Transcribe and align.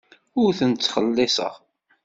Ur 0.41 0.49
ten-ttxelliṣeɣ. 0.59 1.53